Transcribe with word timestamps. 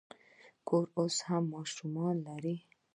کورنۍ 0.67 0.91
اوس 0.97 1.15
کم 1.25 1.43
ماشومان 1.53 2.15
لري. 2.27 2.55